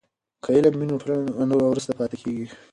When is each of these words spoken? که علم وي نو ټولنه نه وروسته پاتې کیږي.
که 0.43 0.49
علم 0.57 0.73
وي 0.77 0.85
نو 0.89 0.95
ټولنه 1.01 1.43
نه 1.49 1.55
وروسته 1.57 1.91
پاتې 1.99 2.15
کیږي. 2.23 2.45